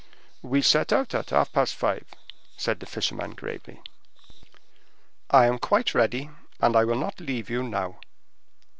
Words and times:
"We 0.41 0.63
set 0.63 0.91
out 0.91 1.13
at 1.13 1.29
half 1.29 1.51
past 1.53 1.75
five," 1.75 2.05
said 2.57 2.79
the 2.79 2.87
fisherman 2.87 3.33
gravely. 3.35 3.83
"I 5.29 5.45
am 5.45 5.59
quite 5.59 5.93
ready, 5.93 6.31
and 6.59 6.75
I 6.75 6.85
will 6.85 6.97
not 6.97 7.19
leave 7.21 7.51
you 7.51 7.61
now." 7.61 7.99